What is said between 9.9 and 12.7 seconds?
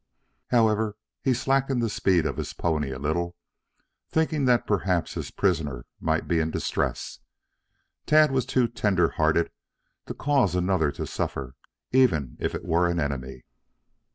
to cause another to suffer, even if it